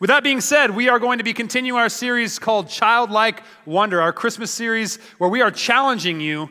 [0.00, 4.00] With that being said, we are going to be continuing our series called Childlike Wonder,
[4.00, 6.48] our Christmas series where we are challenging you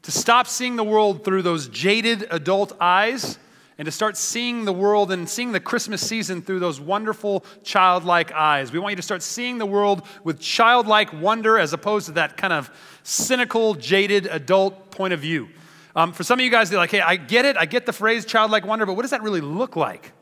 [0.00, 3.38] to stop seeing the world through those jaded adult eyes
[3.76, 8.32] and to start seeing the world and seeing the Christmas season through those wonderful childlike
[8.32, 8.72] eyes.
[8.72, 12.38] We want you to start seeing the world with childlike wonder as opposed to that
[12.38, 12.70] kind of
[13.02, 15.50] cynical, jaded adult point of view.
[15.94, 17.92] Um, for some of you guys, they're like, hey, I get it, I get the
[17.92, 20.12] phrase childlike wonder, but what does that really look like?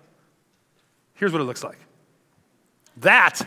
[1.14, 1.78] Here's what it looks like.
[2.98, 3.46] That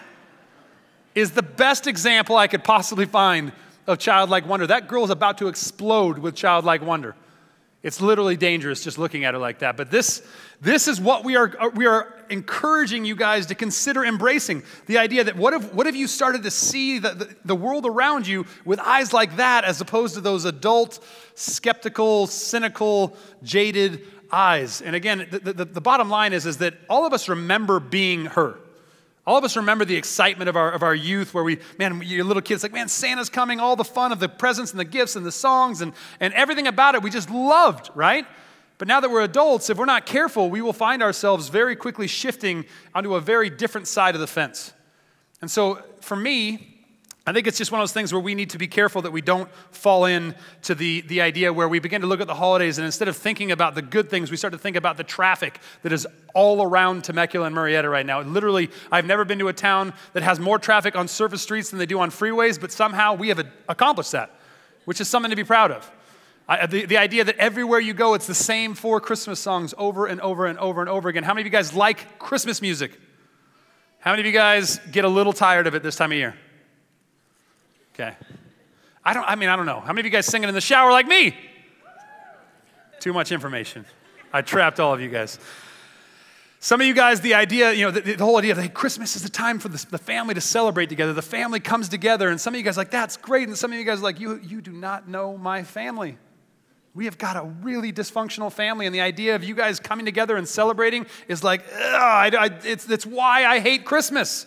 [1.16, 3.52] is the best example I could possibly find
[3.88, 4.68] of childlike wonder.
[4.68, 7.16] That girl is about to explode with childlike wonder.
[7.84, 9.78] It's literally dangerous just looking at her like that.
[9.78, 10.22] But this,
[10.60, 14.64] this is what we are, we are encouraging you guys to consider embracing.
[14.88, 17.86] The idea that what if, what if you started to see the, the, the world
[17.86, 21.00] around you with eyes like that as opposed to those adult,
[21.36, 24.82] skeptical, cynical, jaded eyes?
[24.82, 28.26] And again, the, the, the bottom line is, is that all of us remember being
[28.26, 28.58] her.
[29.28, 32.24] All of us remember the excitement of our, of our youth where we, man, your
[32.24, 35.18] little kids, like, man, Santa's coming, all the fun of the presents and the gifts
[35.18, 38.26] and the songs and, and everything about it we just loved, right?
[38.78, 42.08] But now that we're adults, if we're not careful, we will find ourselves very quickly
[42.08, 42.64] shifting
[42.96, 44.72] onto a very different side of the fence.
[45.42, 46.77] And so for me,
[47.28, 49.12] I think it's just one of those things where we need to be careful that
[49.12, 52.78] we don't fall into the, the idea where we begin to look at the holidays
[52.78, 55.60] and instead of thinking about the good things, we start to think about the traffic
[55.82, 58.22] that is all around Temecula and Murrieta right now.
[58.22, 61.80] Literally, I've never been to a town that has more traffic on surface streets than
[61.80, 64.32] they do on freeways, but somehow we have accomplished that,
[64.86, 65.92] which is something to be proud of.
[66.48, 70.06] I, the, the idea that everywhere you go, it's the same four Christmas songs over
[70.06, 71.24] and over and over and over again.
[71.24, 72.98] How many of you guys like Christmas music?
[74.00, 76.34] How many of you guys get a little tired of it this time of year?
[78.00, 78.16] Okay.
[79.04, 79.80] I don't, I mean, I don't know.
[79.80, 81.36] How many of you guys singing in the shower like me?
[83.00, 83.86] Too much information.
[84.32, 85.40] I trapped all of you guys.
[86.60, 89.16] Some of you guys, the idea, you know, the, the whole idea of hey, Christmas
[89.16, 91.14] is the time for the, the, family to celebrate together.
[91.14, 93.48] The family comes together, and some of you guys like, that's great.
[93.48, 96.18] And some of you guys like, you, you do not know my family.
[96.94, 100.36] We have got a really dysfunctional family, and the idea of you guys coming together
[100.38, 104.46] and celebrating is like, I, I, it's, it's why I hate Christmas.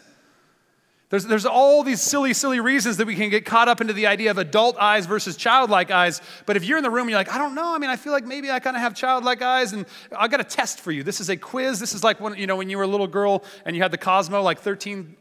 [1.11, 4.07] There's, there's all these silly, silly reasons that we can get caught up into the
[4.07, 6.23] idea of adult eyes versus childlike eyes.
[6.47, 8.13] But if you're in the room you're like, I don't know, I mean, I feel
[8.13, 11.03] like maybe I kind of have childlike eyes, and I got a test for you.
[11.03, 11.81] This is a quiz.
[11.81, 13.91] This is like when, you know, when you were a little girl and you had
[13.91, 15.17] the Cosmo, like 13.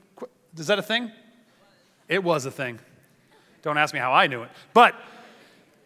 [0.58, 1.12] Is that a thing?
[2.08, 2.80] It was a thing.
[3.64, 4.50] Don't ask me how I knew it.
[4.76, 4.94] But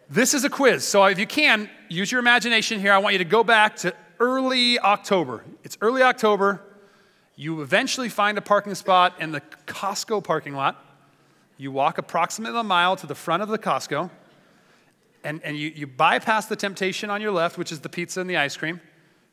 [0.10, 0.84] this is a quiz.
[0.84, 2.92] So if you can, use your imagination here.
[2.92, 5.46] I want you to go back to early October.
[5.64, 6.62] It's early October.
[7.36, 10.84] You eventually find a parking spot in the Costco parking lot.
[11.58, 14.10] You walk approximately a mile to the front of the Costco,
[15.24, 18.30] and, and you, you bypass the temptation on your left, which is the pizza and
[18.30, 18.82] the ice cream,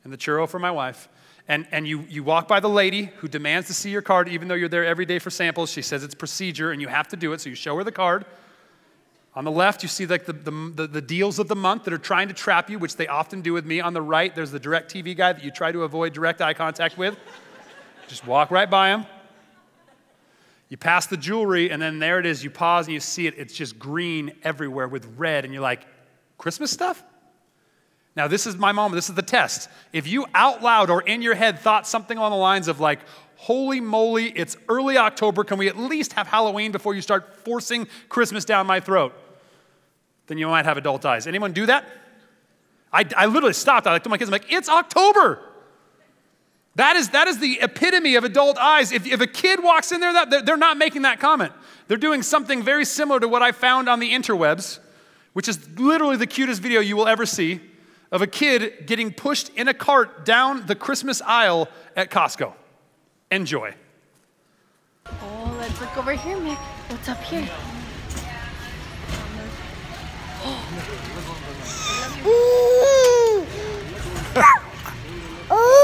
[0.03, 1.09] and the churro for my wife.
[1.47, 4.47] And, and you, you walk by the lady who demands to see your card, even
[4.47, 5.71] though you're there every day for samples.
[5.71, 7.91] She says it's procedure and you have to do it, so you show her the
[7.91, 8.25] card.
[9.33, 11.97] On the left, you see like the, the, the, deals of the month that are
[11.97, 13.79] trying to trap you, which they often do with me.
[13.79, 16.97] On the right, there's the DirecTV guy that you try to avoid direct eye contact
[16.97, 17.17] with.
[18.11, 19.05] Just walk right by them.
[20.67, 22.43] You pass the jewelry, and then there it is.
[22.43, 23.35] You pause and you see it.
[23.37, 25.87] It's just green everywhere with red, and you're like,
[26.37, 27.01] Christmas stuff?
[28.17, 28.95] Now, this is my moment.
[28.95, 29.69] This is the test.
[29.93, 32.99] If you out loud or in your head thought something along the lines of, like,
[33.37, 37.87] holy moly, it's early October, can we at least have Halloween before you start forcing
[38.09, 39.13] Christmas down my throat?
[40.27, 41.27] Then you might have adult eyes.
[41.27, 41.85] Anyone do that?
[42.91, 43.87] I, I literally stopped.
[43.87, 45.39] I looked at my kids, I'm like, it's October.
[46.75, 48.91] That is, that is the epitome of adult eyes.
[48.91, 51.51] If, if a kid walks in there, that, they're, they're not making that comment.
[51.87, 54.79] They're doing something very similar to what I found on the interwebs,
[55.33, 57.59] which is literally the cutest video you will ever see
[58.11, 62.53] of a kid getting pushed in a cart down the Christmas aisle at Costco.
[63.31, 63.73] Enjoy.
[65.05, 66.57] Oh, let's look over here, Mick.
[66.89, 67.49] What's up here?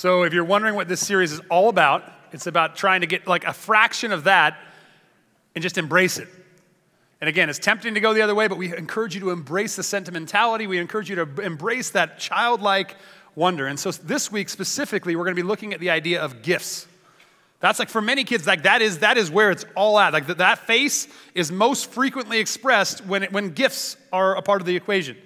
[0.00, 3.26] So, if you're wondering what this series is all about, it's about trying to get
[3.26, 4.56] like a fraction of that
[5.54, 6.28] and just embrace it.
[7.20, 9.76] And again, it's tempting to go the other way, but we encourage you to embrace
[9.76, 10.66] the sentimentality.
[10.66, 12.96] We encourage you to embrace that childlike
[13.34, 13.66] wonder.
[13.66, 16.86] And so, this week specifically, we're going to be looking at the idea of gifts.
[17.60, 20.14] That's like for many kids, like that is that is where it's all at.
[20.14, 24.66] Like that, face is most frequently expressed when it, when gifts are a part of
[24.66, 25.16] the equation.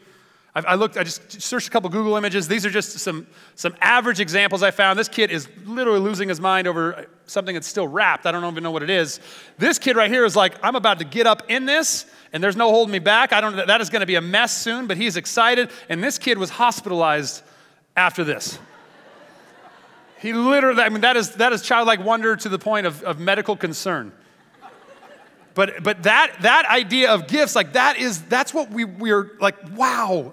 [0.57, 2.47] I, looked, I just searched a couple Google images.
[2.47, 4.97] These are just some some average examples I found.
[4.97, 8.25] This kid is literally losing his mind over something that's still wrapped.
[8.25, 9.19] I don't even know what it is.
[9.59, 12.55] This kid right here is like, I'm about to get up in this, and there's
[12.55, 13.33] no holding me back.
[13.33, 13.67] I don't.
[13.67, 14.87] That is going to be a mess soon.
[14.87, 17.43] But he's excited, and this kid was hospitalized
[17.97, 18.59] after this.
[20.21, 23.19] He literally, I mean, that is, that is childlike wonder to the point of, of
[23.19, 24.11] medical concern.
[25.53, 29.57] But, but that, that idea of gifts, like that is, that's what we, we're like,
[29.77, 30.33] wow,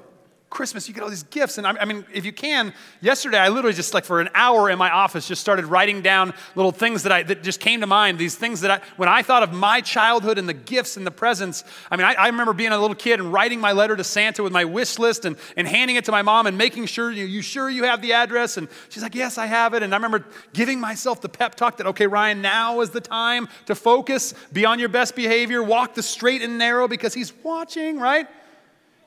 [0.51, 1.57] Christmas, you get all these gifts.
[1.57, 4.69] And I, I, mean, if you can, yesterday I literally just like for an hour
[4.69, 7.87] in my office just started writing down little things that I that just came to
[7.87, 8.19] mind.
[8.19, 11.11] These things that I, when I thought of my childhood and the gifts and the
[11.11, 14.03] presents, I mean, I, I remember being a little kid and writing my letter to
[14.03, 17.09] Santa with my wish list and, and handing it to my mom and making sure,
[17.09, 18.57] you, you sure you have the address?
[18.57, 19.83] And she's like, yes, I have it.
[19.83, 23.47] And I remember giving myself the pep talk that, okay, Ryan, now is the time
[23.67, 27.97] to focus, be on your best behavior, walk the straight and narrow because he's watching,
[27.97, 28.27] right?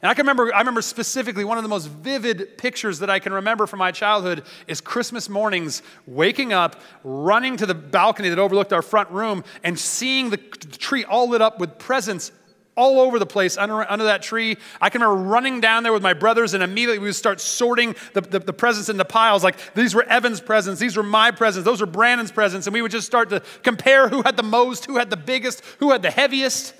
[0.04, 3.20] And I can remember, I remember specifically one of the most vivid pictures that I
[3.20, 8.38] can remember from my childhood is Christmas mornings, waking up, running to the balcony that
[8.38, 12.32] overlooked our front room, and seeing the tree all lit up with presents
[12.76, 14.58] all over the place under, under that tree.
[14.78, 17.96] I can remember running down there with my brothers, and immediately we would start sorting
[18.12, 19.42] the, the, the, presents into piles.
[19.42, 22.66] Like these were Evan's presents, these were my presents, those were Brandon's presents.
[22.66, 25.62] And we would just start to compare who had the most, who had the biggest,
[25.78, 26.74] who had the heaviest.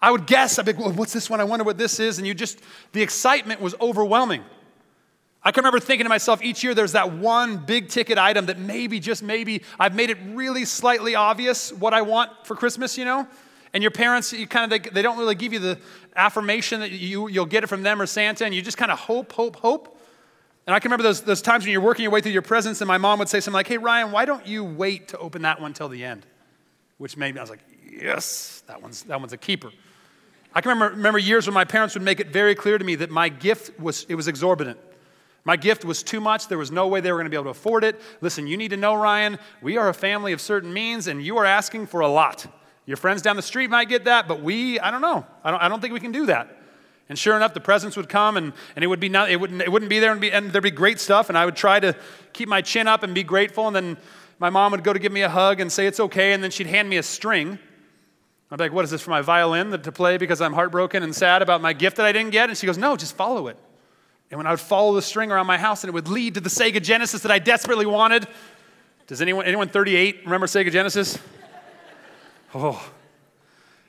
[0.00, 1.40] I would guess, I'd be like, well, what's this one?
[1.40, 2.18] I wonder what this is.
[2.18, 2.60] And you just,
[2.92, 4.44] the excitement was overwhelming.
[5.42, 8.58] I can remember thinking to myself, each year there's that one big ticket item that
[8.58, 13.04] maybe, just maybe, I've made it really slightly obvious what I want for Christmas, you
[13.04, 13.28] know?
[13.72, 15.78] And your parents, you kind of, they, they don't really give you the
[16.16, 18.98] affirmation that you, you'll get it from them or Santa, and you just kind of
[18.98, 20.00] hope, hope, hope.
[20.66, 22.80] And I can remember those, those times when you're working your way through your presents,
[22.80, 25.42] and my mom would say something like, hey, Ryan, why don't you wait to open
[25.42, 26.26] that one till the end?
[26.98, 29.70] Which made me, I was like, yes, that one's, that one's a keeper.
[30.56, 32.94] I can remember, remember years when my parents would make it very clear to me
[32.94, 34.78] that my gift was, it was exorbitant.
[35.44, 36.48] My gift was too much.
[36.48, 38.00] There was no way they were going to be able to afford it.
[38.22, 41.36] Listen, you need to know, Ryan, we are a family of certain means, and you
[41.36, 42.46] are asking for a lot.
[42.86, 45.26] Your friends down the street might get that, but we, I don't know.
[45.44, 46.48] I don't, I don't think we can do that.
[47.10, 49.60] And sure enough, the presents would come, and, and it, would be not, it, wouldn't,
[49.60, 51.80] it wouldn't be there, and, be, and there'd be great stuff, and I would try
[51.80, 51.94] to
[52.32, 53.98] keep my chin up and be grateful, and then
[54.38, 56.50] my mom would go to give me a hug and say it's okay, and then
[56.50, 57.58] she'd hand me a string
[58.50, 61.42] I'm like, what is this for my violin to play because I'm heartbroken and sad
[61.42, 62.48] about my gift that I didn't get?
[62.48, 63.56] And she goes, no, just follow it.
[64.30, 66.40] And when I would follow the string around my house and it would lead to
[66.40, 68.26] the Sega Genesis that I desperately wanted.
[69.06, 71.18] Does anyone, anyone 38 remember Sega Genesis?
[72.54, 72.92] Oh.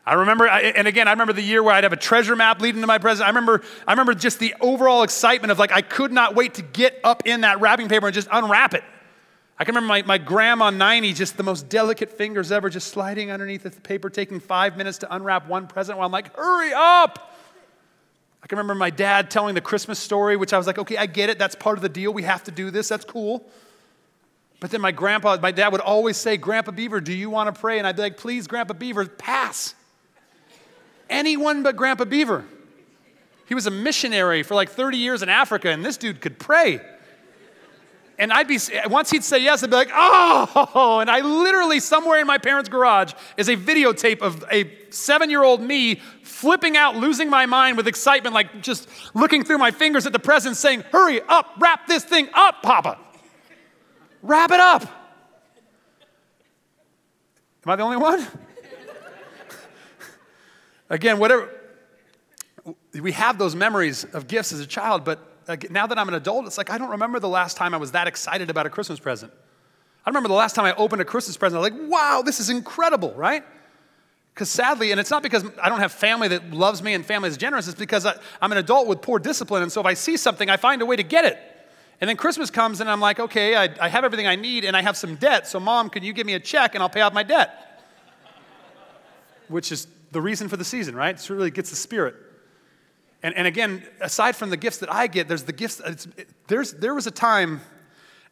[0.05, 2.81] I remember, and again, I remember the year where I'd have a treasure map leading
[2.81, 3.25] to my present.
[3.25, 6.61] I remember, I remember just the overall excitement of like, I could not wait to
[6.61, 8.83] get up in that wrapping paper and just unwrap it.
[9.59, 13.31] I can remember my, my grandma 90, just the most delicate fingers ever, just sliding
[13.31, 17.33] underneath the paper, taking five minutes to unwrap one present while I'm like, hurry up!
[18.43, 21.07] I can remember my dad telling the Christmas story, which I was like, okay, I
[21.07, 21.39] get it.
[21.39, 22.13] That's part of the deal.
[22.13, 22.87] We have to do this.
[22.87, 23.45] That's cool.
[24.59, 27.59] But then my grandpa, my dad would always say, Grandpa Beaver, do you want to
[27.59, 27.77] pray?
[27.77, 29.75] And I'd be like, please, Grandpa Beaver, pass.
[31.09, 32.45] Anyone but Grandpa Beaver.
[33.47, 36.79] He was a missionary for like 30 years in Africa, and this dude could pray.
[38.19, 38.57] And I'd be,
[38.87, 40.97] once he'd say yes, I'd be like, oh.
[40.99, 45.43] And I literally, somewhere in my parents' garage, is a videotape of a seven year
[45.43, 50.07] old me flipping out, losing my mind with excitement, like just looking through my fingers
[50.07, 52.97] at the present, saying, hurry up, wrap this thing up, Papa.
[54.23, 54.81] Wrap it up.
[57.63, 58.25] Am I the only one?
[60.89, 61.53] Again, whatever.
[62.93, 65.36] We have those memories of gifts as a child, but
[65.69, 67.91] now that I'm an adult, it's like I don't remember the last time I was
[67.91, 69.31] that excited about a Christmas present.
[70.05, 72.39] I remember the last time I opened a Christmas present, I was like, wow, this
[72.39, 73.43] is incredible, right?
[74.33, 77.29] Because sadly, and it's not because I don't have family that loves me and family
[77.29, 79.63] is generous, it's because I, am an adult with poor discipline.
[79.63, 81.37] And so if I see something, I find a way to get it.
[81.99, 84.77] And then Christmas comes and I'm like, okay, I, I have everything I need and
[84.77, 85.47] I have some debt.
[85.47, 87.81] So, mom, can you give me a check and I'll pay off my debt?
[89.47, 91.15] Which is the reason for the season, right?
[91.15, 92.15] It really gets the spirit.
[93.23, 95.79] And, and again, aside from the gifts that I get, there's the gifts.
[95.79, 97.61] It, there's, there was a time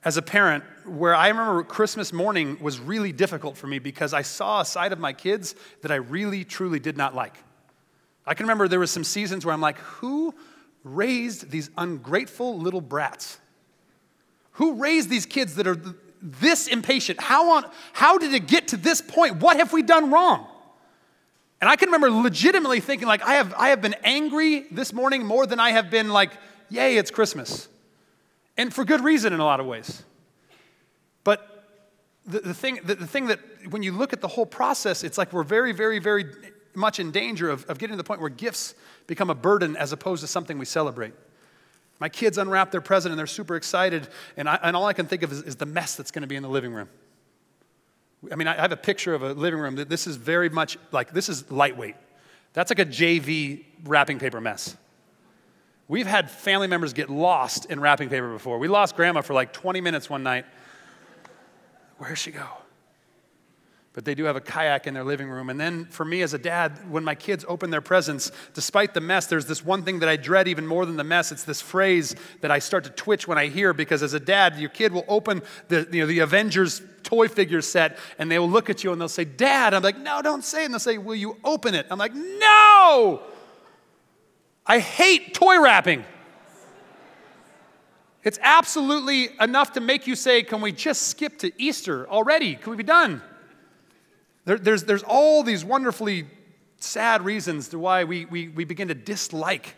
[0.03, 4.21] as a parent where I remember Christmas morning was really difficult for me because I
[4.21, 7.35] saw a side of my kids that I really, truly did not like.
[8.27, 10.33] I can remember there was some seasons where I'm like, who
[10.83, 13.39] raised these ungrateful little brats?
[14.53, 15.79] Who raised these kids that are
[16.21, 17.19] this impatient?
[17.19, 19.37] How, on, how did it get to this point?
[19.37, 20.47] What have we done wrong?
[21.61, 25.25] And I can remember legitimately thinking, like, I have, I have been angry this morning
[25.25, 26.31] more than I have been like,
[26.69, 27.67] yay, it's Christmas.
[28.57, 30.03] And for good reason in a lot of ways.
[31.23, 31.65] But
[32.25, 35.17] the, the, thing, the, the thing that when you look at the whole process, it's
[35.17, 36.25] like we're very, very, very
[36.73, 38.75] much in danger of, of getting to the point where gifts
[39.07, 41.13] become a burden as opposed to something we celebrate.
[41.99, 45.05] My kids unwrap their present and they're super excited, and, I, and all I can
[45.05, 46.89] think of is, is the mess that's going to be in the living room.
[48.31, 50.77] I mean, I have a picture of a living room that this is very much
[50.91, 51.95] like this is lightweight.
[52.53, 54.75] That's like a JV wrapping paper mess.
[55.87, 58.57] We've had family members get lost in wrapping paper before.
[58.57, 60.45] We lost grandma for like 20 minutes one night.
[61.97, 62.47] Where'd she go?
[63.95, 65.49] But they do have a kayak in their living room.
[65.49, 68.99] And then for me as a dad, when my kids open their presents, despite the
[68.99, 71.31] mess, there's this one thing that I dread even more than the mess.
[71.31, 74.59] It's this phrase that I start to twitch when I hear because as a dad,
[74.59, 78.49] your kid will open the, you know, the Avengers toy figure set and they will
[78.49, 79.73] look at you and they'll say, Dad.
[79.73, 80.65] I'm like, no, don't say it.
[80.65, 81.87] And they'll say, Will you open it?
[81.89, 83.21] I'm like, no!
[84.65, 86.03] I hate toy wrapping.
[88.25, 92.55] It's absolutely enough to make you say, Can we just skip to Easter already?
[92.55, 93.21] Can we be done?
[94.45, 96.25] There, there's, there's all these wonderfully
[96.77, 99.75] sad reasons to why we, we, we begin to dislike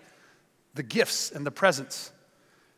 [0.75, 2.11] the gifts and the presents.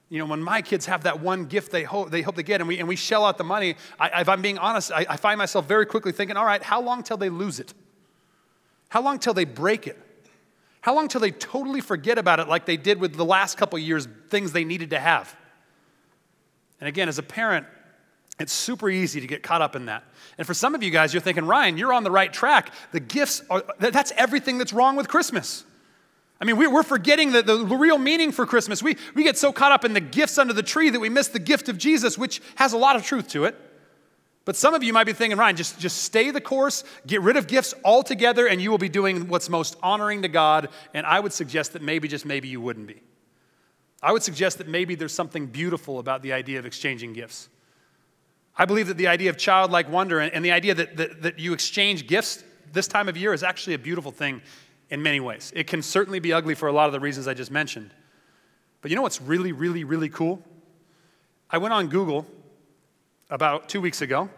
[0.09, 2.61] You know, when my kids have that one gift they hope they, hope they get
[2.61, 5.17] and we, and we shell out the money, I, if I'm being honest, I, I
[5.17, 7.73] find myself very quickly thinking, all right, how long till they lose it?
[8.89, 9.99] How long till they break it?
[10.81, 13.77] How long till they totally forget about it like they did with the last couple
[13.77, 15.35] years, things they needed to have?
[16.79, 17.67] And again, as a parent,
[18.39, 20.03] it's super easy to get caught up in that.
[20.37, 22.71] And for some of you guys, you're thinking, Ryan, you're on the right track.
[22.91, 25.65] The gifts are, that's everything that's wrong with Christmas.
[26.41, 28.81] I mean, we're forgetting the, the real meaning for Christmas.
[28.81, 31.27] We, we get so caught up in the gifts under the tree that we miss
[31.27, 33.57] the gift of Jesus, which has a lot of truth to it.
[34.45, 37.35] But some of you might be thinking, Ryan, just, just stay the course, get rid
[37.35, 40.69] of gifts altogether, and you will be doing what's most honoring to God.
[40.93, 43.01] And I would suggest that maybe, just maybe, you wouldn't be.
[44.01, 47.49] I would suggest that maybe there's something beautiful about the idea of exchanging gifts.
[48.59, 51.39] I believe that the idea of childlike wonder and, and the idea that, that, that
[51.39, 54.41] you exchange gifts this time of year is actually a beautiful thing
[54.89, 55.53] in many ways.
[55.55, 57.91] It can certainly be ugly for a lot of the reasons I just mentioned.
[58.81, 60.43] But you know what's really, really, really cool?
[61.49, 62.27] I went on Google
[63.29, 64.29] about two weeks ago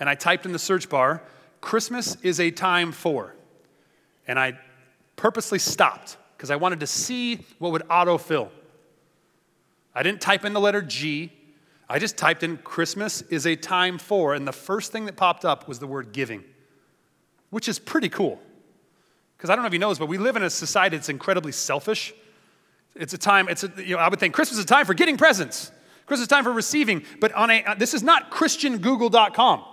[0.00, 1.22] and I typed in the search bar,
[1.60, 3.36] Christmas is a time for.
[4.26, 4.58] And I
[5.14, 8.48] purposely stopped because I wanted to see what would autofill.
[9.94, 11.32] I didn't type in the letter G.
[11.88, 15.44] I just typed in Christmas is a time for, and the first thing that popped
[15.44, 16.44] up was the word giving,
[17.50, 18.38] which is pretty cool.
[19.36, 21.08] Because I don't know if you know this, but we live in a society that's
[21.08, 22.12] incredibly selfish.
[22.94, 24.94] It's a time, it's a, you know, I would think Christmas is a time for
[24.94, 25.70] getting presents.
[26.04, 27.04] Christmas is time for receiving.
[27.20, 29.64] But on a, uh, this is not ChristianGoogle.com.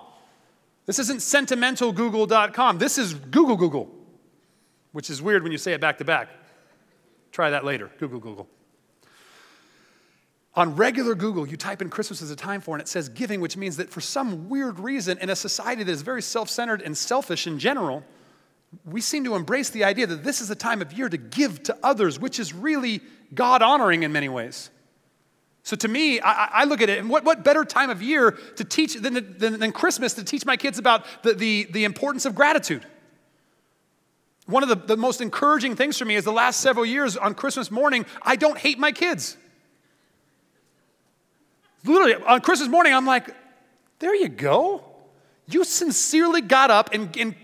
[0.86, 2.78] This isn't sentimentalgoogle.com.
[2.78, 3.90] This is Google Google,
[4.92, 6.30] which is weird when you say it back to back.
[7.32, 7.90] Try that later.
[8.00, 8.48] Google Google.
[10.56, 13.42] On regular Google, you type in Christmas as a time for, and it says giving,
[13.42, 16.82] which means that for some weird reason, in a society that is very self centered
[16.82, 18.04] and selfish in general,
[18.86, 21.64] we seem to embrace the idea that this is a time of year to give
[21.64, 23.02] to others, which is really
[23.34, 24.70] God honoring in many ways.
[25.64, 28.32] So to me, I, I, look at it, and what, what better time of year
[28.58, 32.26] to teach than, than, than Christmas to teach my kids about the, the, the importance
[32.26, 32.86] of gratitude?
[34.46, 37.34] One of the, the most encouraging things for me is the last several years on
[37.34, 39.38] Christmas morning, I don't hate my kids.
[41.86, 43.30] Literally, on Christmas morning, I'm like,
[44.00, 44.84] there you go.
[45.48, 47.36] You sincerely got up and, and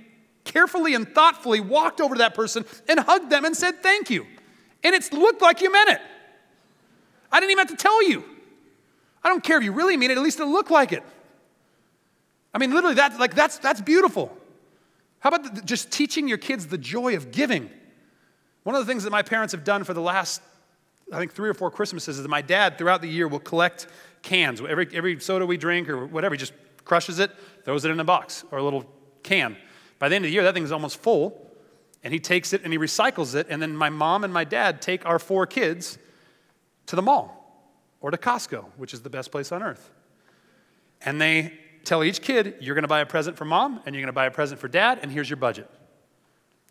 [0.44, 4.26] carefully and thoughtfully walked over to that person and hugged them and said thank you.
[4.84, 6.02] And it looked like you meant it.
[7.32, 8.24] I didn't even have to tell you.
[9.24, 11.04] I don't care if you really mean it, at least it looked like it.
[12.54, 14.36] I mean, literally, that's like that's that's beautiful.
[15.20, 17.70] How about the, just teaching your kids the joy of giving?
[18.64, 20.42] One of the things that my parents have done for the last,
[21.12, 23.88] I think, three or four Christmases is that my dad, throughout the year, will collect
[24.22, 24.62] cans.
[24.62, 26.54] Every, every soda we drink or whatever, he just
[26.86, 27.32] crushes it,
[27.66, 28.86] throws it in a box or a little
[29.24, 29.58] can.
[30.00, 31.52] By the end of the year, that thing is almost full,
[32.04, 33.48] and he takes it and he recycles it.
[33.50, 35.98] And then my mom and my dad take our four kids
[36.88, 37.38] to the mall
[38.00, 39.92] or to Costco, which is the best place on earth.
[41.02, 41.54] And they
[41.84, 44.14] tell each kid, you're going to buy a present for mom and you're going to
[44.14, 45.70] buy a present for dad, and here's your budget.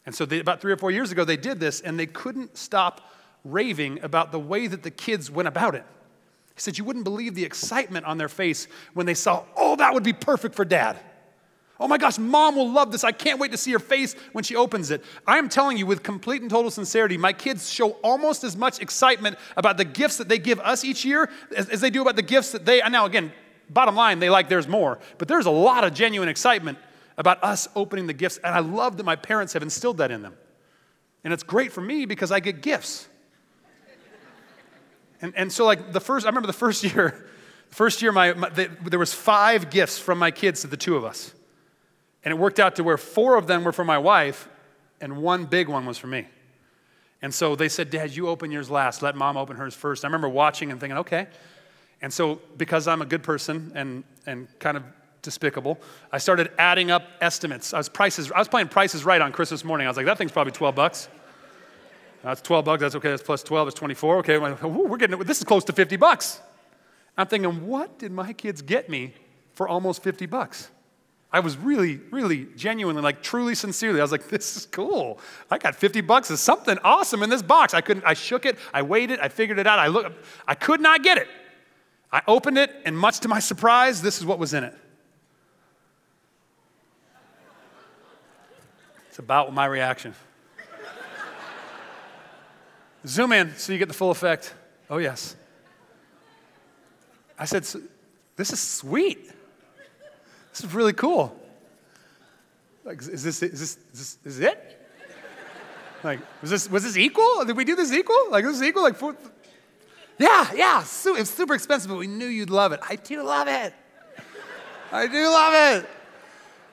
[0.07, 2.57] And so, they, about three or four years ago, they did this, and they couldn't
[2.57, 3.13] stop
[3.45, 5.85] raving about the way that the kids went about it.
[6.55, 9.95] He said, You wouldn't believe the excitement on their face when they saw, oh, that
[9.95, 10.99] would be perfect for dad.
[11.79, 13.05] Oh my gosh, mom will love this.
[13.05, 15.03] I can't wait to see her face when she opens it.
[15.27, 18.81] I am telling you with complete and total sincerity, my kids show almost as much
[18.81, 22.17] excitement about the gifts that they give us each year as, as they do about
[22.17, 23.33] the gifts that they, now again,
[23.71, 26.77] bottom line, they like theirs more, but there's a lot of genuine excitement
[27.17, 28.39] about us opening the gifts.
[28.45, 30.35] And I love that my parents have instilled that in them.
[31.25, 33.09] And it's great for me because I get gifts.
[35.23, 37.27] And, and so, like, the first, I remember the first year
[37.71, 40.77] the First year, my, my they, there was five gifts from my kids to the
[40.77, 41.33] two of us.
[42.25, 44.49] And it worked out to where four of them were for my wife,
[45.01, 46.27] and one big one was for me.
[47.23, 49.03] And so they said, Dad, you open yours last.
[49.03, 50.05] Let mom open hers first.
[50.05, 51.29] I remember watching and thinking, okay.
[52.03, 54.83] And so, because I'm a good person and, and kind of
[55.23, 55.79] despicable,
[56.11, 57.73] I started adding up estimates.
[57.73, 59.87] I was, prices, I was playing prices right on Christmas morning.
[59.87, 61.09] I was like, that thing's probably 12 bucks.
[62.23, 62.81] That's 12 bucks.
[62.81, 63.11] That's okay.
[63.11, 63.67] That's plus 12.
[63.67, 64.17] That's 24.
[64.19, 64.39] Okay.
[64.39, 65.27] We're getting it.
[65.27, 66.41] This is close to 50 bucks.
[67.17, 69.15] I'm thinking, what did my kids get me
[69.53, 70.71] for almost 50 bucks?
[71.33, 75.21] I was really, really genuinely, like truly sincerely, I was like, this is cool.
[75.49, 76.27] I got 50 bucks.
[76.27, 77.73] There's something awesome in this box.
[77.73, 79.79] I couldn't, I shook it, I weighed it, I figured it out.
[79.79, 80.13] I look,
[80.49, 81.29] I could not get it.
[82.13, 84.75] I opened it, and much to my surprise, this is what was in it.
[89.09, 90.15] It's about my reaction.
[93.07, 94.55] Zoom in so you get the full effect.
[94.89, 95.37] Oh, yes.
[97.39, 97.65] I said,
[98.37, 99.31] This is sweet.
[100.51, 101.37] This is really cool.
[102.85, 104.77] Like, is this, is this, is this is it?
[106.03, 107.45] Like, was this, was this equal?
[107.45, 108.31] Did we do this equal?
[108.31, 108.83] Like, this is equal?
[108.83, 109.17] Like, four,
[110.19, 112.81] yeah, yeah, su- it's super expensive, but we knew you'd love it.
[112.89, 113.75] I do love it.
[114.93, 115.89] I do love it.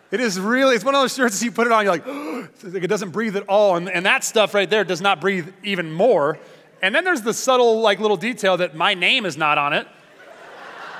[0.09, 1.97] It is really, it's one of those shirts you put it on, you're
[2.63, 3.75] like, it doesn't breathe at all.
[3.75, 6.39] And, and that stuff right there does not breathe even more.
[6.81, 9.87] And then there's the subtle, like, little detail that my name is not on it.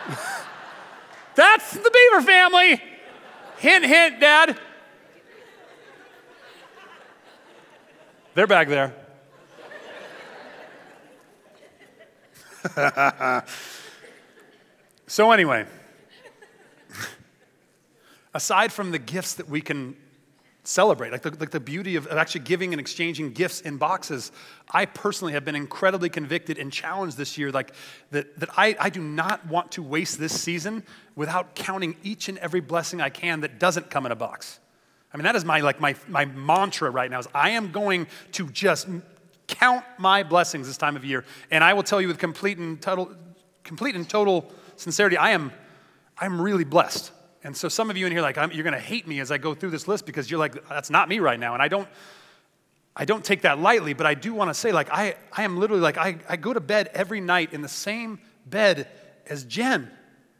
[1.36, 2.82] That's the Beaver family.
[3.58, 4.60] Hint, hint, Dad.
[8.34, 8.94] They're back there.
[15.08, 15.66] so, anyway,
[18.38, 19.96] aside from the gifts that we can
[20.64, 24.32] celebrate, like the, like the beauty of, of actually giving and exchanging gifts in boxes,
[24.70, 27.74] I personally have been incredibly convicted and challenged this year, like
[28.12, 30.84] that, that I, I do not want to waste this season
[31.16, 34.60] without counting each and every blessing I can that doesn't come in a box.
[35.12, 38.06] I mean, that is my, like my, my mantra right now is I am going
[38.34, 38.88] to just
[39.48, 41.26] count my blessings this time of year.
[41.50, 43.10] And I will tell you with complete and total,
[43.64, 45.52] complete and total sincerity, I am,
[46.20, 47.14] I'm really blessed.
[47.44, 49.38] And so some of you in here, like, you're going to hate me as I
[49.38, 51.54] go through this list because you're like, that's not me right now.
[51.54, 51.88] And I don't,
[52.96, 55.58] I don't take that lightly, but I do want to say, like, I, I am
[55.58, 58.88] literally like, I, I go to bed every night in the same bed
[59.28, 59.92] as Jen,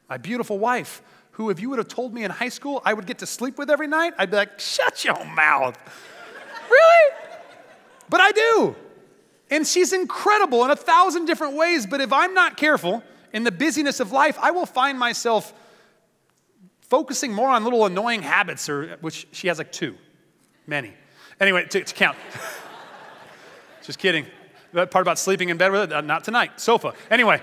[0.10, 3.06] my beautiful wife, who, if you would have told me in high school I would
[3.06, 5.78] get to sleep with every night, I'd be like, shut your mouth.
[6.70, 7.16] really?
[8.10, 8.76] But I do.
[9.52, 11.86] And she's incredible in a thousand different ways.
[11.86, 15.54] But if I'm not careful in the busyness of life, I will find myself
[16.90, 19.96] focusing more on little annoying habits, or which she has like two,
[20.66, 20.94] many.
[21.40, 22.18] Anyway, to, to count.
[23.84, 24.26] Just kidding.
[24.74, 26.60] That part about sleeping in bed with it, uh, not tonight.
[26.60, 26.94] Sofa.
[27.10, 27.42] Anyway,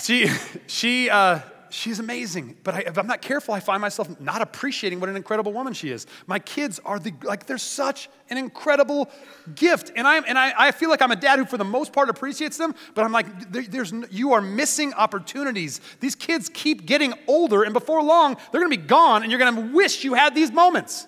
[0.00, 0.28] she
[0.66, 1.40] she uh,
[1.74, 2.56] she's amazing.
[2.62, 5.72] But I, if I'm not careful, I find myself not appreciating what an incredible woman
[5.74, 6.06] she is.
[6.26, 9.10] My kids are the like they're such an incredible
[9.54, 11.92] gift, and I'm, and I, I feel like I'm a dad who, for the most
[11.92, 12.74] part, appreciates them.
[12.94, 15.80] But I'm like, there, there's you are missing opportunities.
[16.00, 19.60] These kids keep getting older, and before long, they're to be gone, and you're to
[19.72, 21.06] wish you had these moments.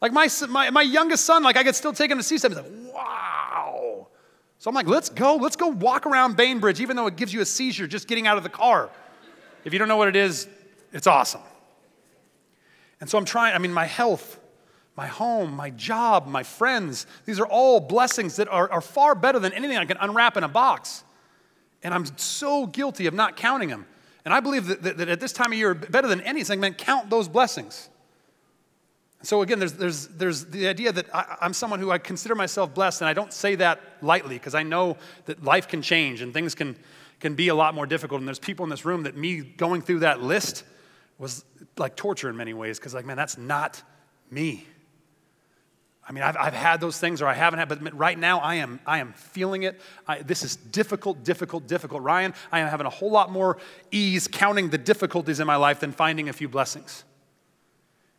[0.00, 2.62] Like my, my, my youngest son, like I could still take him to see something.
[2.64, 4.08] He's like, wow.
[4.58, 7.40] So I'm like, let's go, let's go walk around Bainbridge, even though it gives you
[7.40, 8.90] a seizure just getting out of the car.
[9.64, 10.48] If you don't know what it is,
[10.92, 11.40] it's awesome.
[13.00, 14.38] And so I'm trying, I mean, my health,
[14.96, 19.38] my home, my job, my friends, these are all blessings that are, are far better
[19.38, 21.02] than anything I can unwrap in a box.
[21.82, 23.86] And I'm so guilty of not counting them.
[24.24, 26.74] And I believe that, that, that at this time of year, better than anything, man,
[26.74, 27.88] count those blessings.
[29.22, 32.74] So again, there's, there's, there's the idea that I, am someone who I consider myself
[32.74, 34.96] blessed, and I don't say that lightly because I know
[35.26, 36.76] that life can change and things can,
[37.22, 38.20] can be a lot more difficult.
[38.20, 40.64] And there's people in this room that me going through that list
[41.18, 41.44] was
[41.76, 43.80] like torture in many ways because, like, man, that's not
[44.28, 44.66] me.
[46.06, 48.56] I mean, I've, I've had those things or I haven't had, but right now I
[48.56, 49.80] am, I am feeling it.
[50.04, 52.02] I, this is difficult, difficult, difficult.
[52.02, 53.58] Ryan, I am having a whole lot more
[53.92, 57.04] ease counting the difficulties in my life than finding a few blessings.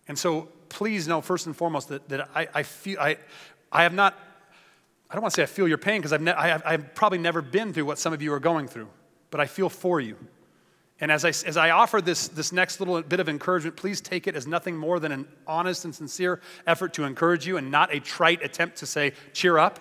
[0.07, 3.17] And so please know first and foremost that, that I, I feel, I,
[3.69, 4.17] I have not,
[5.13, 7.19] I don't want to say I feel your pain because I've, ne- I I've probably
[7.19, 8.89] never been through what some of you are going through,
[9.29, 10.17] but I feel for you.
[10.99, 14.25] And as I, as I offer this, this next little bit of encouragement, please take
[14.25, 17.93] it as nothing more than an honest and sincere effort to encourage you and not
[17.93, 19.79] a trite attempt to say, cheer up.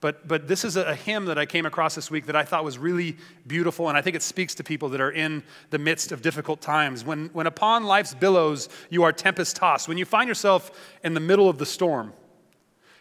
[0.00, 2.64] But, but this is a hymn that I came across this week that I thought
[2.64, 6.10] was really beautiful, and I think it speaks to people that are in the midst
[6.10, 7.04] of difficult times.
[7.04, 10.72] When, when upon life's billows you are tempest tossed, when you find yourself
[11.04, 12.14] in the middle of the storm,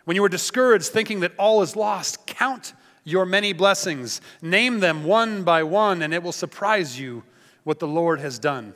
[0.10, 4.22] when you are discouraged thinking that all is lost, count your many blessings.
[4.42, 7.22] Name them one by one, and it will surprise you
[7.64, 8.74] what the Lord has done.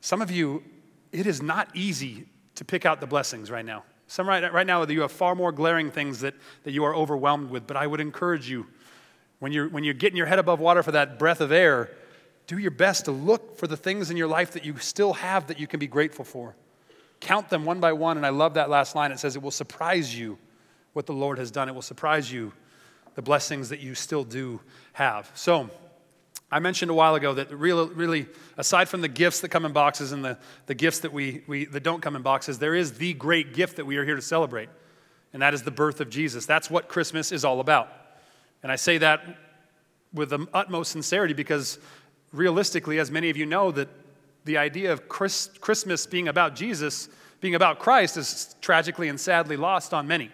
[0.00, 0.64] Some of you,
[1.12, 3.84] it is not easy to pick out the blessings right now.
[4.08, 7.50] Some right, right now, you have far more glaring things that, that you are overwhelmed
[7.50, 8.66] with, but I would encourage you,
[9.38, 11.92] when you're, when you're getting your head above water for that breath of air,
[12.48, 15.46] do your best to look for the things in your life that you still have
[15.46, 16.56] that you can be grateful for.
[17.26, 19.10] Count them one by one, and I love that last line.
[19.10, 20.38] It says, It will surprise you
[20.92, 21.68] what the Lord has done.
[21.68, 22.52] It will surprise you
[23.16, 24.60] the blessings that you still do
[24.92, 25.28] have.
[25.34, 25.68] So,
[26.52, 29.72] I mentioned a while ago that really, really, aside from the gifts that come in
[29.72, 32.92] boxes and the, the gifts that, we, we, that don't come in boxes, there is
[32.92, 34.68] the great gift that we are here to celebrate,
[35.32, 36.46] and that is the birth of Jesus.
[36.46, 37.88] That's what Christmas is all about.
[38.62, 39.20] And I say that
[40.14, 41.80] with the utmost sincerity because
[42.32, 43.88] realistically, as many of you know, that
[44.46, 47.08] the idea of Chris, Christmas being about Jesus,
[47.40, 50.30] being about Christ, is tragically and sadly lost on many.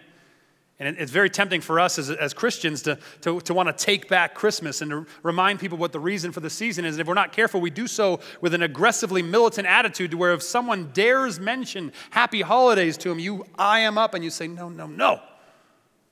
[0.79, 4.09] And it's very tempting for us as, as Christians to, to, to want to take
[4.09, 6.95] back Christmas and to remind people what the reason for the season is.
[6.95, 10.33] And if we're not careful, we do so with an aggressively militant attitude to where
[10.33, 14.47] if someone dares mention happy holidays to them, you eye them up and you say,
[14.47, 15.21] no, no, no.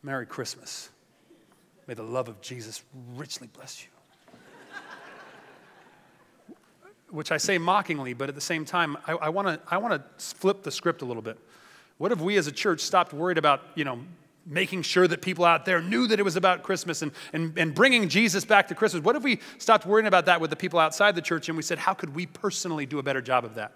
[0.04, 0.90] Merry Christmas.
[1.88, 2.84] May the love of Jesus
[3.16, 3.91] richly bless you.
[7.12, 10.72] Which I say mockingly, but at the same time, I, I want to flip the
[10.72, 11.38] script a little bit.
[11.98, 14.00] What if we as a church stopped worried about, you know,
[14.46, 17.76] making sure that people out there knew that it was about Christmas and, and, and
[17.76, 19.04] bringing Jesus back to Christmas.
[19.04, 21.62] What if we stopped worrying about that with the people outside the church and we
[21.62, 23.74] said, how could we personally do a better job of that?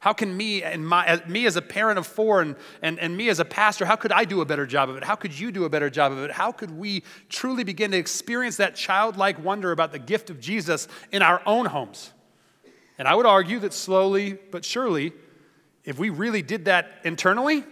[0.00, 3.28] How can me and my, me as a parent of four and, and, and me
[3.28, 5.02] as a pastor, how could I do a better job of it?
[5.02, 6.30] How could you do a better job of it?
[6.30, 10.86] How could we truly begin to experience that childlike wonder about the gift of Jesus
[11.10, 12.12] in our own homes?
[12.98, 15.12] And I would argue that slowly but surely,
[15.84, 17.64] if we really did that internally,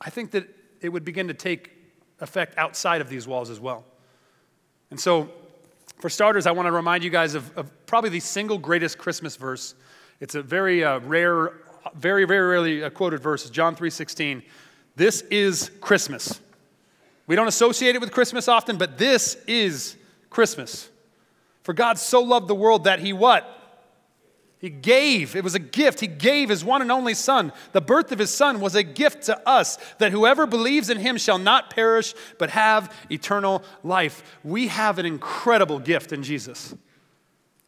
[0.00, 0.48] I think that
[0.80, 1.72] it would begin to take
[2.20, 3.84] effect outside of these walls as well.
[4.90, 5.30] And so,
[5.98, 9.36] for starters, I want to remind you guys of, of probably the single greatest Christmas
[9.36, 9.74] verse.
[10.20, 11.52] It's a very uh, rare,
[11.94, 13.48] very, very rarely uh, quoted verse.
[13.50, 14.42] John 3.16.
[14.96, 16.40] This is Christmas.
[17.26, 19.96] We don't associate it with Christmas often, but this is
[20.30, 20.88] Christmas.
[21.62, 23.59] For God so loved the world that he what?
[24.60, 26.00] He gave, it was a gift.
[26.00, 27.50] He gave his one and only Son.
[27.72, 31.16] The birth of his Son was a gift to us that whoever believes in him
[31.16, 34.22] shall not perish but have eternal life.
[34.44, 36.74] We have an incredible gift in Jesus.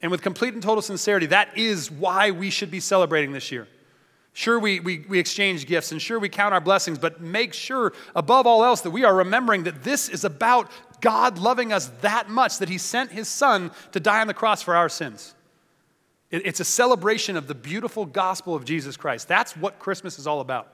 [0.03, 3.69] And with complete and total sincerity, that is why we should be celebrating this year.
[4.35, 7.95] Sure, we, we, we exchange gifts and sure, we count our blessings, but make sure,
[8.15, 12.29] above all else, that we are remembering that this is about God loving us that
[12.29, 15.35] much that he sent his Son to die on the cross for our sins.
[16.33, 19.29] It's a celebration of the beautiful gospel of Jesus Christ.
[19.29, 20.67] That's what Christmas is all about.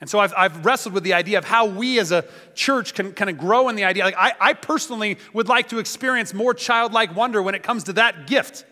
[0.00, 3.12] And so I've, I've wrestled with the idea of how we as a church can
[3.12, 4.04] kind of grow in the idea.
[4.04, 7.92] Like I, I personally would like to experience more childlike wonder when it comes to
[7.94, 8.64] that gift.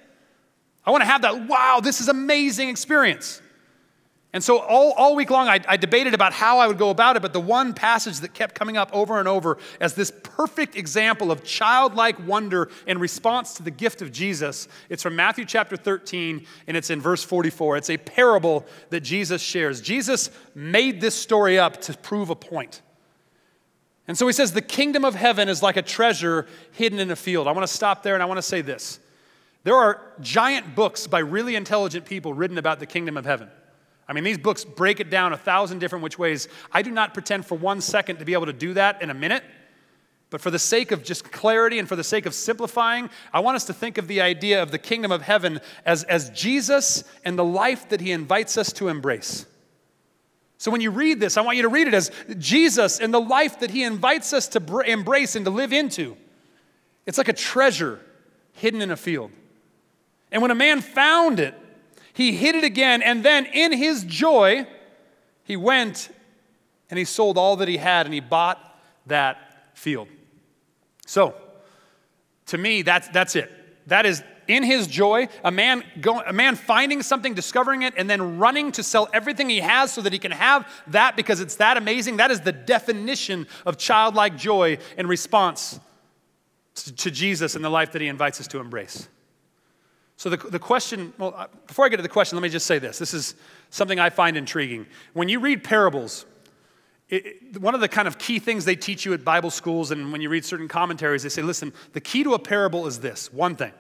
[0.85, 3.41] I want to have that, wow, this is amazing experience.
[4.33, 7.17] And so all, all week long, I, I, debated about how I would go about
[7.17, 10.77] it, but the one passage that kept coming up over and over as this perfect
[10.77, 15.79] example of childlike wonder in response to the gift of Jesus, it's from Matthew chapter
[15.79, 17.79] 13, and it's in verse 44.
[17.79, 19.81] It's a parable that Jesus shares.
[19.81, 22.83] Jesus made this story up to prove a point.
[24.07, 27.17] And so he says, The kingdom of heaven is like a treasure hidden in a
[27.17, 27.49] field.
[27.49, 29.01] I want to stop there and I want to say this.
[29.65, 33.49] There are giant books by really intelligent people written about the kingdom of heaven.
[34.09, 36.49] I mean, these books break it down a thousand different which ways.
[36.73, 39.15] I do not pretend for one second to be able to do that in a
[39.15, 39.45] minute.
[40.31, 43.57] But for the sake of just clarity and for the sake of simplifying, I want
[43.57, 47.39] us to think of the idea of the kingdom of heaven as, as Jesus and
[47.39, 49.47] the life that he invites us to embrace.
[50.59, 53.21] So when you read this, I want you to read it as Jesus and the
[53.21, 56.17] life that he invites us to br- embrace and to live into.
[57.07, 58.01] It's like a treasure
[58.53, 59.31] hidden in a field.
[60.31, 61.55] And when a man found it,
[62.19, 64.67] he hid it again, and then in his joy,
[65.45, 66.11] he went
[66.91, 68.59] and he sold all that he had and he bought
[69.07, 69.39] that
[69.75, 70.09] field.
[71.07, 71.37] So,
[72.47, 73.53] to me, that's, that's it.
[73.87, 78.11] That is in his joy, a man, go, a man finding something, discovering it, and
[78.11, 81.55] then running to sell everything he has so that he can have that because it's
[81.57, 82.17] that amazing.
[82.17, 85.79] That is the definition of childlike joy in response
[86.75, 89.07] to, to Jesus and the life that he invites us to embrace.
[90.19, 92.67] So, the, the question, well, uh, before I get to the question, let me just
[92.67, 92.99] say this.
[92.99, 93.37] This is
[93.71, 94.87] something I find intriguing.
[95.13, 96.27] When you read parables,
[97.09, 99.93] it, it, one of the kind of key things they teach you at Bible schools
[99.93, 102.99] and when you read certain commentaries, they say, listen, the key to a parable is
[102.99, 103.71] this one thing.